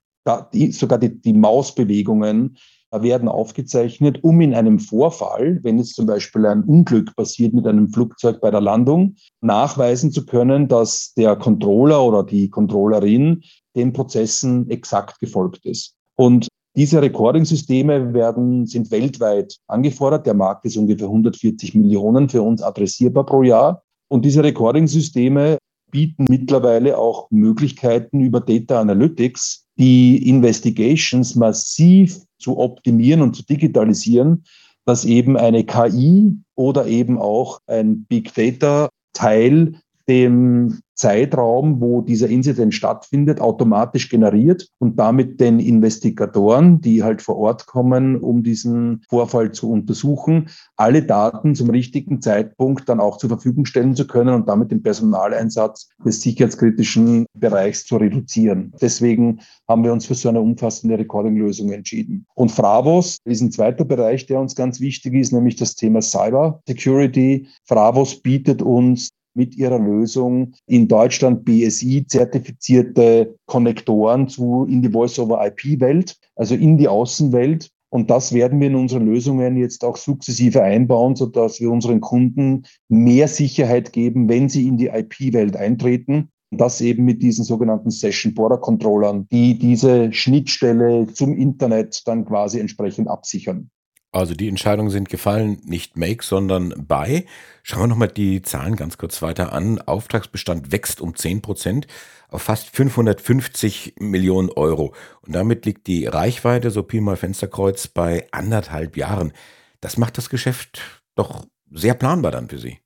die 0.53 0.71
sogar 0.71 0.99
die, 0.99 1.21
die 1.21 1.33
Mausbewegungen 1.33 2.57
werden 2.91 3.27
aufgezeichnet, 3.27 4.23
um 4.23 4.39
in 4.39 4.53
einem 4.53 4.79
Vorfall, 4.79 5.59
wenn 5.63 5.77
jetzt 5.77 5.95
zum 5.95 6.05
Beispiel 6.05 6.45
ein 6.45 6.63
Unglück 6.63 7.13
passiert 7.15 7.53
mit 7.53 7.67
einem 7.67 7.89
Flugzeug 7.89 8.39
bei 8.39 8.49
der 8.49 8.61
Landung, 8.61 9.15
nachweisen 9.41 10.11
zu 10.11 10.25
können, 10.25 10.69
dass 10.69 11.13
der 11.15 11.35
Controller 11.35 12.01
oder 12.01 12.23
die 12.23 12.49
Controllerin 12.49 13.43
den 13.75 13.91
Prozessen 13.91 14.69
exakt 14.69 15.19
gefolgt 15.19 15.65
ist. 15.65 15.95
Und 16.15 16.47
diese 16.77 17.01
Recording-Systeme 17.01 18.13
werden, 18.13 18.67
sind 18.67 18.91
weltweit 18.91 19.57
angefordert. 19.67 20.27
Der 20.27 20.35
Markt 20.35 20.63
ist 20.65 20.77
ungefähr 20.77 21.07
140 21.07 21.73
Millionen 21.73 22.29
für 22.29 22.43
uns 22.43 22.61
adressierbar 22.61 23.25
pro 23.25 23.41
Jahr. 23.41 23.81
Und 24.09 24.23
diese 24.23 24.43
Recording-Systeme 24.43 25.57
bieten 25.89 26.27
mittlerweile 26.29 26.99
auch 26.99 27.31
Möglichkeiten 27.31 28.19
über 28.19 28.41
Data 28.41 28.79
Analytics, 28.79 29.65
die 29.79 30.29
Investigations 30.29 31.35
massiv 31.35 32.19
zu 32.37 32.59
optimieren 32.59 33.23
und 33.23 33.35
zu 33.35 33.43
digitalisieren, 33.43 34.43
dass 34.85 35.03
eben 35.03 35.35
eine 35.35 35.63
KI 35.65 36.37
oder 36.55 36.85
eben 36.85 37.17
auch 37.17 37.59
ein 37.65 38.05
Big 38.05 38.35
Data 38.35 38.89
Teil 39.13 39.79
dem 40.07 40.79
Zeitraum, 40.97 41.79
wo 41.79 42.01
dieser 42.01 42.27
Inzident 42.27 42.73
stattfindet, 42.73 43.39
automatisch 43.39 44.09
generiert 44.09 44.67
und 44.79 44.97
damit 44.97 45.39
den 45.39 45.59
Investigatoren, 45.59 46.81
die 46.81 47.03
halt 47.03 47.21
vor 47.21 47.37
Ort 47.37 47.67
kommen, 47.67 48.17
um 48.17 48.41
diesen 48.41 49.03
Vorfall 49.07 49.51
zu 49.51 49.69
untersuchen, 49.69 50.49
alle 50.75 51.03
Daten 51.03 51.53
zum 51.53 51.69
richtigen 51.69 52.19
Zeitpunkt 52.19 52.89
dann 52.89 52.99
auch 52.99 53.17
zur 53.17 53.29
Verfügung 53.29 53.65
stellen 53.65 53.95
zu 53.95 54.07
können 54.07 54.33
und 54.33 54.49
damit 54.49 54.71
den 54.71 54.81
Personaleinsatz 54.81 55.89
des 56.03 56.21
sicherheitskritischen 56.21 57.27
Bereichs 57.33 57.85
zu 57.85 57.97
reduzieren. 57.97 58.73
Deswegen 58.81 59.41
haben 59.67 59.83
wir 59.83 59.93
uns 59.93 60.07
für 60.07 60.15
so 60.15 60.29
eine 60.29 60.41
umfassende 60.41 60.97
Recording-Lösung 60.97 61.71
entschieden. 61.71 62.25
Und 62.33 62.51
Fravos 62.51 63.19
ist 63.23 63.41
ein 63.41 63.51
zweiter 63.51 63.85
Bereich, 63.85 64.25
der 64.25 64.39
uns 64.39 64.55
ganz 64.55 64.79
wichtig 64.79 65.13
ist, 65.13 65.31
nämlich 65.31 65.57
das 65.57 65.75
Thema 65.75 66.01
Cyber 66.01 66.59
Security. 66.67 67.47
Fravos 67.65 68.19
bietet 68.19 68.63
uns 68.63 69.11
mit 69.37 69.55
ihrer 69.55 69.79
Lösung 69.79 70.53
in 70.65 70.87
Deutschland 70.87 71.45
BSI-zertifizierte 71.45 73.35
Konnektoren 73.45 74.27
zu 74.27 74.65
in 74.69 74.81
die 74.81 74.89
Voice-over-IP-Welt, 74.89 76.17
also 76.35 76.55
in 76.55 76.77
die 76.77 76.87
Außenwelt. 76.87 77.69
Und 77.89 78.09
das 78.09 78.33
werden 78.33 78.59
wir 78.59 78.67
in 78.67 78.75
unseren 78.75 79.05
Lösungen 79.05 79.55
jetzt 79.55 79.85
auch 79.85 79.95
sukzessive 79.95 80.61
einbauen, 80.61 81.15
sodass 81.15 81.61
wir 81.61 81.71
unseren 81.71 82.01
Kunden 82.01 82.63
mehr 82.89 83.29
Sicherheit 83.29 83.93
geben, 83.93 84.27
wenn 84.27 84.49
sie 84.49 84.67
in 84.67 84.75
die 84.75 84.87
IP-Welt 84.87 85.55
eintreten. 85.55 86.29
Und 86.49 86.61
das 86.61 86.81
eben 86.81 87.05
mit 87.05 87.21
diesen 87.21 87.43
sogenannten 87.43 87.91
Session 87.91 88.33
Border 88.33 88.57
Controllern, 88.57 89.27
die 89.31 89.57
diese 89.57 90.11
Schnittstelle 90.11 91.07
zum 91.13 91.37
Internet 91.37 92.01
dann 92.05 92.25
quasi 92.25 92.59
entsprechend 92.59 93.07
absichern. 93.07 93.69
Also 94.17 94.33
die 94.33 94.47
Entscheidungen 94.47 94.89
sind 94.89 95.09
gefallen, 95.09 95.61
nicht 95.63 95.95
make, 95.95 96.23
sondern 96.23 96.73
buy. 96.75 97.27
Schauen 97.61 97.83
wir 97.83 97.87
nochmal 97.87 98.07
die 98.07 98.41
Zahlen 98.41 98.75
ganz 98.75 98.97
kurz 98.97 99.21
weiter 99.21 99.53
an. 99.53 99.79
Auftragsbestand 99.79 100.71
wächst 100.71 101.01
um 101.01 101.15
10 101.15 101.43
Prozent 101.43 101.87
auf 102.29 102.41
fast 102.41 102.75
550 102.75 103.93
Millionen 103.99 104.49
Euro. 104.49 104.95
Und 105.21 105.35
damit 105.35 105.65
liegt 105.65 105.85
die 105.85 106.07
Reichweite, 106.07 106.71
so 106.71 106.81
Pi 106.81 106.99
mal 106.99 107.15
Fensterkreuz, 107.15 107.89
bei 107.89 108.27
anderthalb 108.31 108.97
Jahren. 108.97 109.33
Das 109.81 109.97
macht 109.97 110.17
das 110.17 110.29
Geschäft 110.29 111.03
doch 111.13 111.45
sehr 111.69 111.93
planbar 111.93 112.31
dann 112.31 112.49
für 112.49 112.57
Sie. 112.57 112.79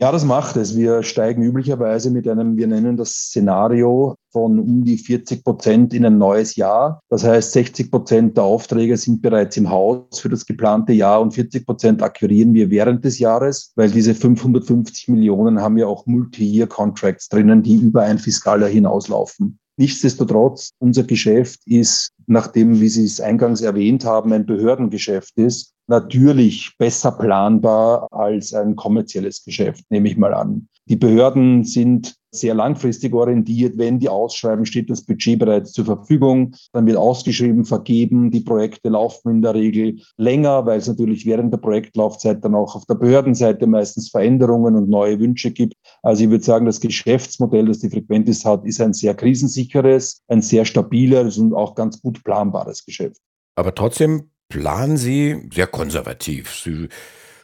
Ja, 0.00 0.12
das 0.12 0.24
macht 0.24 0.56
es. 0.56 0.76
Wir 0.76 1.02
steigen 1.02 1.42
üblicherweise 1.42 2.12
mit 2.12 2.28
einem, 2.28 2.56
wir 2.56 2.68
nennen 2.68 2.96
das 2.96 3.10
Szenario 3.10 4.14
von 4.30 4.60
um 4.60 4.84
die 4.84 4.96
40 4.96 5.42
Prozent 5.42 5.92
in 5.92 6.06
ein 6.06 6.18
neues 6.18 6.54
Jahr. 6.54 7.00
Das 7.08 7.24
heißt, 7.24 7.50
60 7.50 7.90
Prozent 7.90 8.36
der 8.36 8.44
Aufträge 8.44 8.96
sind 8.96 9.22
bereits 9.22 9.56
im 9.56 9.70
Haus 9.70 10.20
für 10.20 10.28
das 10.28 10.46
geplante 10.46 10.92
Jahr 10.92 11.20
und 11.20 11.32
40 11.32 11.66
Prozent 11.66 12.00
akquirieren 12.00 12.54
wir 12.54 12.70
während 12.70 13.04
des 13.04 13.18
Jahres, 13.18 13.72
weil 13.74 13.90
diese 13.90 14.14
550 14.14 15.08
Millionen 15.08 15.60
haben 15.60 15.76
ja 15.76 15.88
auch 15.88 16.06
Multi-Year-Contracts 16.06 17.28
drinnen, 17.28 17.64
die 17.64 17.74
über 17.74 18.02
ein 18.02 18.20
Fiskaljahr 18.20 18.70
hinauslaufen. 18.70 19.58
Nichtsdestotrotz, 19.78 20.70
unser 20.78 21.02
Geschäft 21.02 21.60
ist, 21.66 22.12
nachdem, 22.28 22.80
wie 22.80 22.88
Sie 22.88 23.04
es 23.04 23.20
eingangs 23.20 23.60
erwähnt 23.60 24.04
haben, 24.04 24.32
ein 24.32 24.46
Behördengeschäft 24.46 25.36
ist, 25.36 25.74
natürlich 25.86 26.74
besser 26.78 27.12
planbar 27.12 28.06
als 28.12 28.54
ein 28.54 28.76
kommerzielles 28.76 29.44
Geschäft, 29.44 29.84
nehme 29.90 30.08
ich 30.08 30.16
mal 30.16 30.34
an. 30.34 30.68
Die 30.86 30.96
Behörden 30.96 31.64
sind 31.64 32.17
sehr 32.30 32.54
langfristig 32.54 33.14
orientiert. 33.14 33.78
Wenn 33.78 33.98
die 33.98 34.08
ausschreiben, 34.08 34.66
steht 34.66 34.90
das 34.90 35.02
Budget 35.02 35.38
bereits 35.38 35.72
zur 35.72 35.84
Verfügung. 35.84 36.54
Dann 36.72 36.86
wird 36.86 36.96
ausgeschrieben, 36.96 37.64
vergeben. 37.64 38.30
Die 38.30 38.40
Projekte 38.40 38.88
laufen 38.88 39.30
in 39.30 39.42
der 39.42 39.54
Regel 39.54 40.00
länger, 40.16 40.66
weil 40.66 40.78
es 40.78 40.88
natürlich 40.88 41.26
während 41.26 41.52
der 41.52 41.58
Projektlaufzeit 41.58 42.44
dann 42.44 42.54
auch 42.54 42.74
auf 42.74 42.84
der 42.86 42.94
Behördenseite 42.94 43.66
meistens 43.66 44.10
Veränderungen 44.10 44.76
und 44.76 44.88
neue 44.88 45.18
Wünsche 45.20 45.50
gibt. 45.50 45.74
Also 46.02 46.24
ich 46.24 46.30
würde 46.30 46.44
sagen, 46.44 46.66
das 46.66 46.80
Geschäftsmodell, 46.80 47.66
das 47.66 47.80
die 47.80 47.90
Frequentis 47.90 48.44
hat, 48.44 48.64
ist 48.64 48.80
ein 48.80 48.92
sehr 48.92 49.14
krisensicheres, 49.14 50.22
ein 50.28 50.42
sehr 50.42 50.64
stabiles 50.64 51.38
und 51.38 51.54
auch 51.54 51.74
ganz 51.74 52.00
gut 52.00 52.22
planbares 52.24 52.84
Geschäft. 52.84 53.20
Aber 53.56 53.74
trotzdem 53.74 54.30
planen 54.48 54.96
Sie 54.96 55.48
sehr 55.52 55.66
konservativ. 55.66 56.54
Sie 56.54 56.88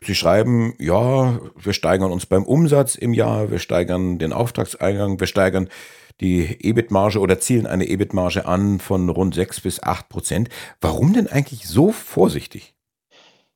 Sie 0.05 0.15
schreiben, 0.15 0.75
ja, 0.79 1.41
wir 1.57 1.73
steigern 1.73 2.13
uns 2.13 2.27
beim 2.27 2.45
Umsatz 2.45 2.95
im 2.95 3.15
Jahr, 3.15 3.51
wir 3.51 3.59
steigern 3.59 4.19
den 4.19 4.33
Auftragseingang, 4.33 5.19
wir 5.19 5.27
steigern 5.27 5.69
die 6.21 6.59
EBIT-Marge 6.61 7.19
oder 7.19 7.41
zielen 7.41 7.67
eine 7.67 7.87
EBIT-Marge 7.87 8.47
an 8.47 8.81
von 8.81 9.09
rund 9.09 9.35
6 9.35 9.61
bis 9.63 9.83
8 9.83 10.09
Prozent. 10.09 10.49
Warum 10.81 11.13
denn 11.15 11.27
eigentlich 11.27 11.67
so 11.67 11.91
vorsichtig? 11.91 12.75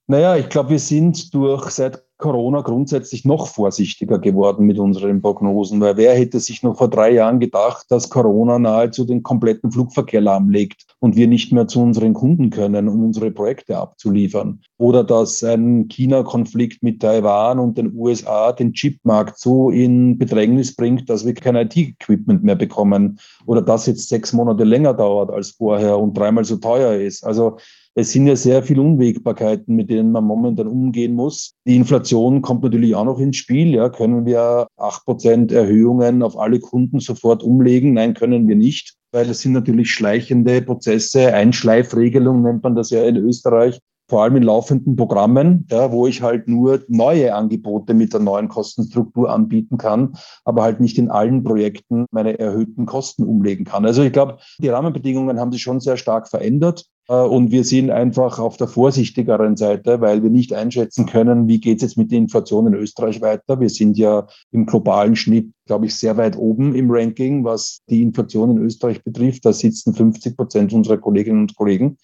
Naja, 0.07 0.37
ich 0.37 0.49
glaube, 0.49 0.71
wir 0.71 0.79
sind 0.79 1.35
durch 1.35 1.69
seit 1.71 2.03
Corona 2.19 2.63
grundsätzlich 2.63 3.25
noch 3.25 3.47
vorsichtiger 3.47 4.19
geworden 4.19 4.67
mit 4.67 4.79
unseren 4.79 5.23
Prognosen, 5.23 5.81
weil 5.81 5.97
wer 5.97 6.15
hätte 6.15 6.41
sich 6.41 6.65
noch 6.65 6.77
vor 6.77 6.89
drei 6.89 7.13
Jahren 7.13 7.39
gedacht, 7.39 7.87
dass 7.91 8.11
Corona 8.11 8.59
nahezu 8.59 9.05
den 9.05 9.23
kompletten 9.23 9.71
Flugverkehr 9.71 10.21
lahmlegt 10.21 10.85
und 10.99 11.15
wir 11.15 11.29
nicht 11.29 11.53
mehr 11.53 11.69
zu 11.69 11.81
unseren 11.81 12.15
Kunden 12.15 12.51
können, 12.51 12.89
um 12.89 13.05
unsere 13.05 13.31
Projekte 13.31 13.79
abzuliefern. 13.79 14.61
Oder 14.79 15.05
dass 15.05 15.45
ein 15.45 15.87
China-Konflikt 15.89 16.83
mit 16.83 17.01
Taiwan 17.01 17.61
und 17.61 17.79
den 17.79 17.95
USA 17.95 18.51
den 18.53 18.73
Chipmarkt 18.73 19.39
so 19.39 19.71
in 19.71 20.19
Bedrängnis 20.19 20.75
bringt, 20.75 21.09
dass 21.09 21.25
wir 21.25 21.35
kein 21.35 21.55
IT-Equipment 21.55 22.43
mehr 22.43 22.57
bekommen. 22.57 23.21
Oder 23.47 23.63
dass 23.63 23.87
jetzt 23.87 24.09
sechs 24.09 24.33
Monate 24.33 24.65
länger 24.65 24.93
dauert 24.93 25.31
als 25.31 25.53
vorher 25.53 25.99
und 25.99 26.19
dreimal 26.19 26.45
so 26.45 26.57
teuer 26.57 26.95
ist. 26.95 27.25
Also 27.25 27.59
es 27.99 28.13
sind 28.13 28.29
ja 28.29 28.37
sehr 28.37 28.63
viele 28.63 28.81
Unwägbarkeiten, 28.81 29.75
mit 29.75 29.91
denen 29.91 30.13
man 30.13 30.23
momentan 30.23 30.69
umgehen 30.69 31.15
muss. 31.15 31.55
Die 31.67 31.75
Inflation 31.75 32.43
kommt 32.43 32.63
natürlich 32.63 32.95
auch 32.95 33.05
noch 33.05 33.19
ins 33.19 33.39
Spiel. 33.39 33.75
Ja, 33.75 33.89
können 33.89 34.25
wir 34.25 34.69
acht 34.77 35.05
Prozent 35.05 35.51
Erhöhungen 35.51 36.23
auf 36.23 36.39
alle 36.39 36.61
Kunden 36.61 37.01
sofort 37.01 37.43
umlegen? 37.43 37.95
Nein, 37.95 38.15
können 38.15 38.47
wir 38.47 38.55
nicht, 38.55 38.95
weil 39.11 39.29
es 39.29 39.41
sind 39.41 39.53
natürlich 39.53 39.91
schleichende 39.91 40.63
Prozesse. 40.63 41.35
Einschleifregelung 41.35 42.43
nennt 42.43 42.63
man 42.63 42.77
das 42.77 42.91
ja 42.91 43.03
in 43.03 43.17
Österreich 43.17 43.81
vor 44.09 44.23
allem 44.23 44.37
in 44.37 44.43
laufenden 44.43 44.97
Programmen, 44.97 45.67
ja, 45.71 45.93
wo 45.93 46.07
ich 46.07 46.23
halt 46.23 46.49
nur 46.49 46.83
neue 46.89 47.35
Angebote 47.35 47.93
mit 47.95 48.13
der 48.13 48.21
neuen 48.21 48.49
Kostenstruktur 48.49 49.31
anbieten 49.31 49.77
kann, 49.77 50.15
aber 50.45 50.63
halt 50.63 50.81
nicht 50.81 50.99
in 50.99 51.11
allen 51.11 51.45
Projekten 51.45 52.07
meine 52.11 52.39
erhöhten 52.39 52.87
Kosten 52.87 53.25
umlegen 53.25 53.67
kann. 53.67 53.85
Also 53.85 54.03
ich 54.03 54.13
glaube, 54.13 54.39
die 54.59 54.69
Rahmenbedingungen 54.69 55.39
haben 55.39 55.53
sich 55.53 55.63
schon 55.63 55.81
sehr 55.81 55.97
stark 55.97 56.29
verändert. 56.29 56.87
Äh, 57.09 57.15
und 57.15 57.51
wir 57.51 57.65
sind 57.65 57.91
einfach 57.91 58.39
auf 58.39 58.57
der 58.57 58.69
vorsichtigeren 58.69 59.57
Seite, 59.57 60.01
weil 60.01 60.23
wir 60.23 60.31
nicht 60.31 60.53
einschätzen 60.55 61.07
können, 61.07 61.49
wie 61.49 61.61
geht 61.61 61.79
es 61.79 61.83
jetzt 61.83 61.99
mit 61.99 62.11
der 62.11 62.19
Inflation 62.19 62.67
in 62.67 62.75
Österreich 62.75 63.21
weiter. 63.21 63.61
Wir 63.61 63.71
sind 63.71 63.99
ja 63.99 64.27
im 64.53 64.67
globalen 64.67 65.17
Schnitt, 65.17 65.51
glaube 65.67 65.87
ich, 65.87 65.97
sehr 65.97 66.17
weit 66.17 66.37
oben 66.37 66.75
im 66.75 66.91
Ranking, 66.91 67.45
was 67.45 67.81
die 67.89 68.03
Inflation 68.03 68.53
in 68.53 68.59
Österreich 68.59 69.03
betrifft. 69.03 69.45
Da 69.45 69.53
sitzen 69.53 69.95
50 69.95 70.37
Prozent 70.37 70.73
unserer 70.73 70.99
Kolleginnen 70.99 71.43
und 71.43 71.57
Kollegen. 71.57 71.99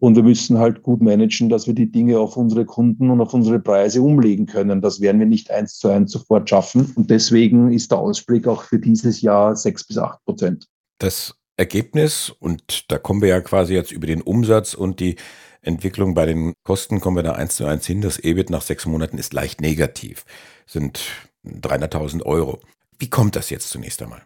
Und 0.00 0.16
wir 0.16 0.22
müssen 0.22 0.58
halt 0.58 0.82
gut 0.82 1.00
managen, 1.00 1.48
dass 1.48 1.66
wir 1.66 1.74
die 1.74 1.90
Dinge 1.90 2.18
auf 2.18 2.36
unsere 2.36 2.64
Kunden 2.64 3.10
und 3.10 3.20
auf 3.20 3.32
unsere 3.32 3.60
Preise 3.60 4.02
umlegen 4.02 4.46
können. 4.46 4.82
Das 4.82 5.00
werden 5.00 5.18
wir 5.18 5.26
nicht 5.26 5.50
eins 5.50 5.78
zu 5.78 5.88
eins 5.88 6.12
sofort 6.12 6.50
schaffen. 6.50 6.92
Und 6.96 7.10
deswegen 7.10 7.72
ist 7.72 7.90
der 7.90 7.98
Ausblick 7.98 8.46
auch 8.46 8.62
für 8.64 8.78
dieses 8.78 9.22
Jahr 9.22 9.56
sechs 9.56 9.84
bis 9.84 9.96
acht 9.96 10.22
Prozent. 10.24 10.66
Das 10.98 11.34
Ergebnis, 11.56 12.30
und 12.38 12.90
da 12.90 12.98
kommen 12.98 13.22
wir 13.22 13.28
ja 13.28 13.40
quasi 13.40 13.74
jetzt 13.74 13.92
über 13.92 14.06
den 14.06 14.20
Umsatz 14.20 14.74
und 14.74 14.98
die 14.98 15.16
Entwicklung 15.62 16.14
bei 16.14 16.26
den 16.26 16.54
Kosten, 16.64 17.00
kommen 17.00 17.16
wir 17.16 17.22
da 17.22 17.32
eins 17.32 17.56
zu 17.56 17.64
eins 17.64 17.86
hin. 17.86 18.00
Das 18.00 18.18
EBIT 18.18 18.50
nach 18.50 18.62
sechs 18.62 18.86
Monaten 18.86 19.18
ist 19.18 19.32
leicht 19.32 19.60
negativ, 19.60 20.24
sind 20.66 21.00
300.000 21.46 22.22
Euro. 22.24 22.60
Wie 22.98 23.08
kommt 23.08 23.36
das 23.36 23.50
jetzt 23.50 23.70
zunächst 23.70 24.02
einmal? 24.02 24.22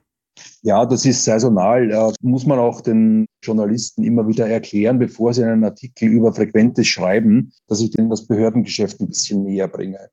Ja, 0.62 0.84
das 0.86 1.04
ist 1.04 1.24
saisonal. 1.24 1.90
Äh, 1.90 2.12
muss 2.22 2.46
man 2.46 2.58
auch 2.58 2.80
den 2.80 3.26
Journalisten 3.42 4.04
immer 4.04 4.26
wieder 4.26 4.48
erklären, 4.48 4.98
bevor 4.98 5.32
sie 5.34 5.44
einen 5.44 5.64
Artikel 5.64 6.08
über 6.08 6.32
Frequentes 6.32 6.86
schreiben, 6.86 7.52
dass 7.66 7.80
ich 7.80 7.90
denen 7.90 8.10
das 8.10 8.26
Behördengeschäft 8.26 9.00
ein 9.00 9.08
bisschen 9.08 9.44
näher 9.44 9.68
bringe. 9.68 10.10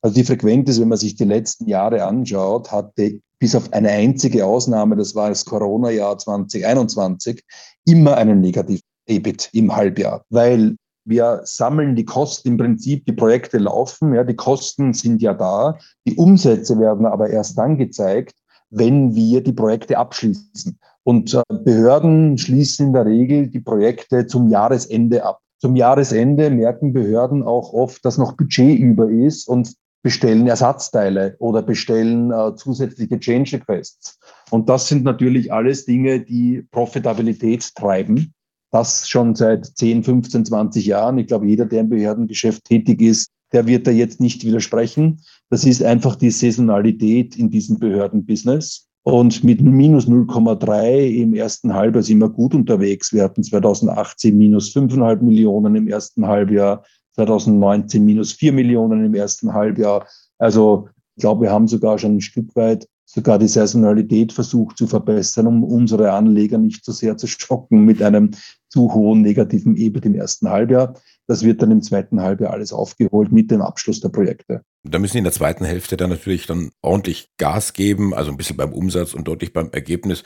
Also 0.00 0.14
die 0.14 0.24
Frequentes, 0.24 0.80
wenn 0.80 0.88
man 0.88 0.98
sich 0.98 1.16
die 1.16 1.24
letzten 1.24 1.66
Jahre 1.68 2.04
anschaut, 2.04 2.70
hatte 2.70 3.20
bis 3.38 3.54
auf 3.54 3.72
eine 3.72 3.90
einzige 3.90 4.44
Ausnahme, 4.44 4.96
das 4.96 5.14
war 5.14 5.28
das 5.28 5.44
Corona-Jahr 5.44 6.18
2021, 6.18 7.42
immer 7.84 8.16
einen 8.16 8.40
negativen 8.40 8.82
EBIT 9.06 9.50
im 9.52 9.74
Halbjahr, 9.74 10.24
weil 10.28 10.76
wir 11.04 11.40
sammeln 11.44 11.96
die 11.96 12.04
Kosten 12.04 12.48
im 12.48 12.56
Prinzip, 12.58 13.06
die 13.06 13.12
Projekte 13.12 13.58
laufen, 13.58 14.14
ja, 14.14 14.24
die 14.24 14.36
Kosten 14.36 14.92
sind 14.92 15.22
ja 15.22 15.32
da, 15.32 15.78
die 16.06 16.16
Umsätze 16.16 16.78
werden 16.78 17.06
aber 17.06 17.30
erst 17.30 17.56
dann 17.56 17.78
gezeigt, 17.78 18.34
wenn 18.70 19.14
wir 19.14 19.42
die 19.42 19.52
Projekte 19.52 19.98
abschließen. 19.98 20.78
Und 21.04 21.34
äh, 21.34 21.42
Behörden 21.64 22.36
schließen 22.38 22.88
in 22.88 22.92
der 22.92 23.06
Regel 23.06 23.48
die 23.48 23.60
Projekte 23.60 24.26
zum 24.26 24.48
Jahresende 24.48 25.24
ab. 25.24 25.40
Zum 25.60 25.74
Jahresende 25.74 26.50
merken 26.50 26.92
Behörden 26.92 27.42
auch 27.42 27.72
oft, 27.72 28.04
dass 28.04 28.18
noch 28.18 28.36
Budget 28.36 28.78
über 28.78 29.10
ist 29.10 29.48
und 29.48 29.74
bestellen 30.02 30.46
Ersatzteile 30.46 31.36
oder 31.38 31.62
bestellen 31.62 32.30
äh, 32.30 32.54
zusätzliche 32.54 33.18
Change 33.18 33.56
Requests. 33.56 34.18
Und 34.50 34.68
das 34.68 34.86
sind 34.86 35.04
natürlich 35.04 35.52
alles 35.52 35.84
Dinge, 35.84 36.20
die 36.20 36.64
Profitabilität 36.70 37.74
treiben. 37.74 38.32
Das 38.70 39.08
schon 39.08 39.34
seit 39.34 39.66
10, 39.66 40.04
15, 40.04 40.44
20 40.44 40.86
Jahren. 40.86 41.18
Ich 41.18 41.26
glaube, 41.26 41.46
jeder, 41.46 41.64
der 41.64 41.80
im 41.80 41.88
Behördengeschäft 41.88 42.64
tätig 42.64 43.00
ist, 43.00 43.30
der 43.52 43.66
wird 43.66 43.86
da 43.86 43.90
jetzt 43.90 44.20
nicht 44.20 44.44
widersprechen. 44.44 45.20
Das 45.50 45.64
ist 45.64 45.82
einfach 45.82 46.16
die 46.16 46.30
Saisonalität 46.30 47.36
in 47.36 47.50
diesem 47.50 47.78
Behördenbusiness. 47.78 48.88
Und 49.02 49.42
mit 49.42 49.62
minus 49.62 50.06
0,3 50.06 51.22
im 51.22 51.34
ersten 51.34 51.72
Halbjahr 51.72 52.02
sind 52.02 52.18
wir 52.18 52.28
gut 52.28 52.54
unterwegs. 52.54 53.12
Wir 53.12 53.24
hatten 53.24 53.42
2018 53.42 54.36
minus 54.36 54.74
5,5 54.74 55.22
Millionen 55.22 55.76
im 55.76 55.88
ersten 55.88 56.26
Halbjahr, 56.26 56.84
2019 57.14 58.04
minus 58.04 58.32
4 58.32 58.52
Millionen 58.52 59.04
im 59.04 59.14
ersten 59.14 59.54
Halbjahr. 59.54 60.06
Also 60.38 60.88
ich 61.16 61.22
glaube, 61.22 61.46
wir 61.46 61.50
haben 61.50 61.68
sogar 61.68 61.98
schon 61.98 62.16
ein 62.16 62.20
Stück 62.20 62.54
weit 62.54 62.86
sogar 63.10 63.38
die 63.38 63.48
Saisonalität 63.48 64.34
versucht 64.34 64.76
zu 64.76 64.86
verbessern, 64.86 65.46
um 65.46 65.64
unsere 65.64 66.12
Anleger 66.12 66.58
nicht 66.58 66.84
so 66.84 66.92
sehr 66.92 67.16
zu 67.16 67.26
schocken 67.26 67.84
mit 67.86 68.02
einem 68.02 68.32
zu 68.68 68.92
hohen 68.92 69.22
negativen 69.22 69.76
EBIT 69.76 70.04
im 70.04 70.14
ersten 70.14 70.50
Halbjahr. 70.50 70.92
Das 71.26 71.42
wird 71.42 71.62
dann 71.62 71.70
im 71.70 71.80
zweiten 71.80 72.20
Halbjahr 72.20 72.52
alles 72.52 72.70
aufgeholt 72.70 73.32
mit 73.32 73.50
dem 73.50 73.62
Abschluss 73.62 74.00
der 74.00 74.10
Projekte. 74.10 74.60
Da 74.82 74.98
müssen 74.98 75.12
Sie 75.12 75.18
in 75.18 75.24
der 75.24 75.32
zweiten 75.32 75.64
Hälfte 75.64 75.96
dann 75.96 76.10
natürlich 76.10 76.46
dann 76.46 76.70
ordentlich 76.82 77.30
Gas 77.38 77.72
geben, 77.72 78.12
also 78.12 78.30
ein 78.30 78.36
bisschen 78.36 78.58
beim 78.58 78.74
Umsatz 78.74 79.14
und 79.14 79.26
deutlich 79.26 79.54
beim 79.54 79.70
Ergebnis. 79.72 80.22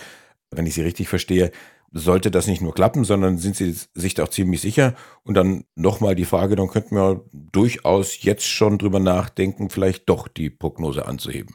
Wenn 0.50 0.66
ich 0.66 0.74
Sie 0.74 0.82
richtig 0.82 1.08
verstehe, 1.08 1.52
sollte 1.92 2.32
das 2.32 2.48
nicht 2.48 2.62
nur 2.62 2.74
klappen, 2.74 3.04
sondern 3.04 3.38
sind 3.38 3.54
Sie 3.54 3.76
sich 3.94 4.14
da 4.14 4.24
auch 4.24 4.28
ziemlich 4.28 4.60
sicher? 4.60 4.94
Und 5.22 5.34
dann 5.34 5.64
nochmal 5.76 6.16
die 6.16 6.24
Frage, 6.24 6.56
dann 6.56 6.68
könnten 6.68 6.96
wir 6.96 7.24
durchaus 7.32 8.22
jetzt 8.22 8.46
schon 8.46 8.78
drüber 8.78 8.98
nachdenken, 8.98 9.70
vielleicht 9.70 10.08
doch 10.08 10.26
die 10.26 10.50
Prognose 10.50 11.06
anzuheben. 11.06 11.54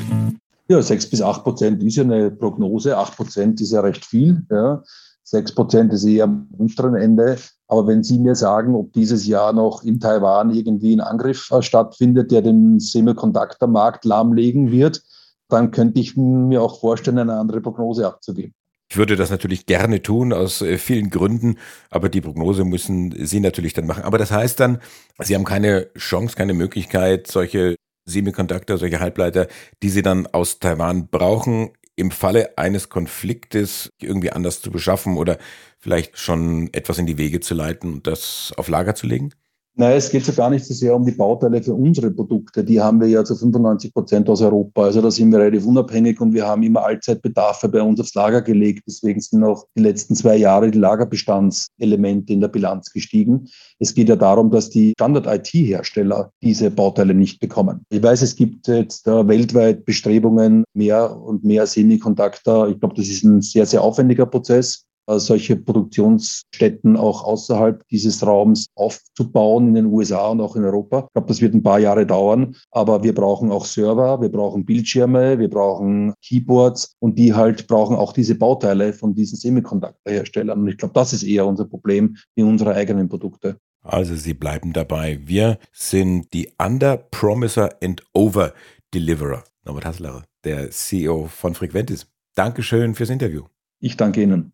Ja, 0.71 0.81
6 0.81 1.09
bis 1.09 1.21
8 1.21 1.43
Prozent 1.43 1.83
ist 1.83 1.97
ja 1.97 2.03
eine 2.03 2.31
Prognose. 2.31 2.97
8 2.97 3.17
Prozent 3.17 3.59
ist 3.59 3.73
ja 3.73 3.81
recht 3.81 4.05
viel. 4.05 4.45
Ja. 4.49 4.81
6 5.25 5.53
Prozent 5.53 5.91
ist 5.91 6.05
eher 6.05 6.23
am 6.23 6.47
unteren 6.57 6.95
Ende. 6.95 7.37
Aber 7.67 7.87
wenn 7.87 8.03
Sie 8.03 8.17
mir 8.17 8.35
sagen, 8.35 8.73
ob 8.73 8.93
dieses 8.93 9.27
Jahr 9.27 9.51
noch 9.51 9.83
in 9.83 9.99
Taiwan 9.99 10.49
irgendwie 10.53 10.95
ein 10.95 11.01
Angriff 11.01 11.51
äh, 11.51 11.61
stattfindet, 11.61 12.31
der 12.31 12.41
den 12.41 12.79
Semiconductor-Markt 12.79 14.05
lahmlegen 14.05 14.71
wird, 14.71 15.03
dann 15.49 15.71
könnte 15.71 15.99
ich 15.99 16.15
mir 16.15 16.61
auch 16.61 16.79
vorstellen, 16.79 17.17
eine 17.17 17.33
andere 17.33 17.59
Prognose 17.59 18.07
abzugeben. 18.07 18.53
Ich 18.89 18.95
würde 18.95 19.17
das 19.17 19.29
natürlich 19.29 19.65
gerne 19.65 20.01
tun, 20.01 20.31
aus 20.31 20.61
äh, 20.61 20.77
vielen 20.77 21.09
Gründen, 21.09 21.57
aber 21.89 22.07
die 22.07 22.21
Prognose 22.21 22.63
müssen 22.63 23.13
Sie 23.25 23.41
natürlich 23.41 23.73
dann 23.73 23.87
machen. 23.87 24.03
Aber 24.03 24.17
das 24.17 24.31
heißt 24.31 24.57
dann, 24.61 24.77
Sie 25.19 25.35
haben 25.35 25.43
keine 25.43 25.89
Chance, 25.97 26.37
keine 26.37 26.53
Möglichkeit, 26.53 27.27
solche 27.27 27.75
Semiconductor, 28.11 28.77
solche 28.77 28.99
Halbleiter, 28.99 29.47
die 29.81 29.89
sie 29.89 30.01
dann 30.01 30.27
aus 30.27 30.59
Taiwan 30.59 31.07
brauchen, 31.09 31.71
im 31.95 32.11
Falle 32.11 32.57
eines 32.57 32.89
Konfliktes 32.89 33.91
irgendwie 33.99 34.31
anders 34.31 34.61
zu 34.61 34.71
beschaffen 34.71 35.17
oder 35.17 35.37
vielleicht 35.79 36.17
schon 36.17 36.69
etwas 36.73 36.97
in 36.97 37.05
die 37.05 37.17
Wege 37.17 37.39
zu 37.39 37.53
leiten 37.53 37.93
und 37.93 38.07
das 38.07 38.53
auf 38.57 38.67
Lager 38.67 38.95
zu 38.95 39.07
legen? 39.07 39.33
Nein, 39.75 39.95
es 39.95 40.09
geht 40.09 40.25
so 40.25 40.33
gar 40.33 40.49
nicht 40.49 40.65
so 40.65 40.73
sehr 40.73 40.93
um 40.93 41.05
die 41.05 41.13
Bauteile 41.13 41.63
für 41.63 41.73
unsere 41.73 42.11
Produkte. 42.11 42.61
Die 42.61 42.81
haben 42.81 42.99
wir 42.99 43.07
ja 43.07 43.23
zu 43.23 43.35
95 43.37 43.93
Prozent 43.93 44.29
aus 44.29 44.41
Europa. 44.41 44.83
Also 44.83 45.01
da 45.01 45.09
sind 45.09 45.31
wir 45.31 45.39
relativ 45.39 45.65
unabhängig 45.65 46.19
und 46.19 46.33
wir 46.33 46.45
haben 46.45 46.61
immer 46.63 46.83
Allzeitbedarfe 46.83 47.69
bei 47.69 47.81
uns 47.81 47.97
aufs 48.01 48.13
Lager 48.13 48.41
gelegt. 48.41 48.83
Deswegen 48.85 49.21
sind 49.21 49.45
auch 49.45 49.65
die 49.77 49.81
letzten 49.81 50.13
zwei 50.15 50.35
Jahre 50.35 50.69
die 50.71 50.77
Lagerbestandselemente 50.77 52.33
in 52.33 52.41
der 52.41 52.49
Bilanz 52.49 52.91
gestiegen. 52.91 53.47
Es 53.79 53.95
geht 53.95 54.09
ja 54.09 54.17
darum, 54.17 54.51
dass 54.51 54.69
die 54.69 54.91
Standard-IT-Hersteller 54.91 56.33
diese 56.41 56.69
Bauteile 56.69 57.13
nicht 57.13 57.39
bekommen. 57.39 57.85
Ich 57.89 58.03
weiß, 58.03 58.23
es 58.23 58.35
gibt 58.35 58.67
jetzt 58.67 59.07
weltweit 59.07 59.85
Bestrebungen, 59.85 60.65
mehr 60.73 61.17
und 61.17 61.45
mehr 61.45 61.65
Semiconductor. 61.65 62.67
Ich 62.67 62.77
glaube, 62.77 62.95
das 62.95 63.07
ist 63.07 63.23
ein 63.23 63.41
sehr, 63.41 63.65
sehr 63.65 63.81
aufwendiger 63.81 64.25
Prozess. 64.25 64.85
Äh, 65.07 65.19
solche 65.19 65.55
Produktionsstätten 65.55 66.95
auch 66.95 67.23
außerhalb 67.23 67.87
dieses 67.89 68.25
Raums 68.25 68.67
aufzubauen 68.75 69.69
in 69.69 69.73
den 69.73 69.85
USA 69.87 70.27
und 70.27 70.41
auch 70.41 70.55
in 70.55 70.63
Europa. 70.63 71.05
Ich 71.07 71.13
glaube, 71.13 71.27
das 71.27 71.41
wird 71.41 71.53
ein 71.53 71.63
paar 71.63 71.79
Jahre 71.79 72.05
dauern, 72.05 72.55
aber 72.71 73.03
wir 73.03 73.13
brauchen 73.13 73.51
auch 73.51 73.65
Server, 73.65 74.21
wir 74.21 74.29
brauchen 74.29 74.65
Bildschirme, 74.65 75.39
wir 75.39 75.49
brauchen 75.49 76.13
Keyboards 76.21 76.95
und 76.99 77.17
die 77.17 77.33
halt 77.33 77.67
brauchen 77.67 77.95
auch 77.95 78.13
diese 78.13 78.35
Bauteile 78.35 78.93
von 78.93 79.15
diesen 79.15 79.37
Semiconductor-Herstellern. 79.37 80.59
Und 80.59 80.67
ich 80.67 80.77
glaube, 80.77 80.93
das 80.93 81.13
ist 81.13 81.23
eher 81.23 81.45
unser 81.45 81.65
Problem 81.65 82.17
wie 82.35 82.43
unsere 82.43 82.75
eigenen 82.75 83.09
Produkte. 83.09 83.57
Also 83.83 84.15
Sie 84.15 84.35
bleiben 84.35 84.73
dabei. 84.73 85.19
Wir 85.25 85.57
sind 85.71 86.33
die 86.33 86.49
Under-Promiser 86.59 87.71
and 87.81 88.03
Over-Deliverer. 88.13 89.43
Norbert 89.65 89.85
Hassler, 89.85 90.23
der 90.43 90.69
CEO 90.69 91.27
von 91.27 91.55
Frequentis. 91.55 92.07
Dankeschön 92.35 92.93
fürs 92.93 93.09
Interview. 93.09 93.45
Ich 93.79 93.97
danke 93.97 94.21
Ihnen. 94.21 94.53